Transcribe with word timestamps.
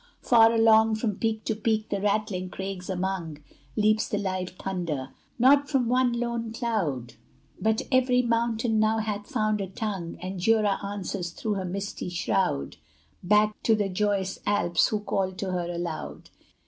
Far 0.23 0.51
along, 0.51 0.95
From 0.95 1.17
peak 1.17 1.43
to 1.43 1.55
peak, 1.55 1.89
the 1.89 2.01
rattling 2.01 2.49
crags 2.49 2.89
among, 2.89 3.37
Leaps 3.75 4.09
the 4.09 4.17
live 4.17 4.49
thunder! 4.49 5.09
Not 5.37 5.69
from 5.69 5.87
one 5.87 6.13
lone 6.19 6.51
cloud, 6.51 7.13
But 7.59 7.83
every 7.91 8.23
mountain 8.23 8.79
now 8.79 8.97
hath 8.97 9.29
found 9.29 9.61
a 9.61 9.67
tongue, 9.67 10.17
And 10.19 10.39
Jura 10.39 10.83
answers 10.83 11.29
through 11.29 11.53
her 11.53 11.65
misty 11.65 12.09
shroud 12.09 12.77
Back 13.21 13.61
to 13.61 13.75
the 13.75 13.89
joyous 13.89 14.39
Alps, 14.47 14.87
who 14.87 15.01
call 15.01 15.33
to 15.33 15.51
her 15.51 15.69
aloud! 15.71 16.31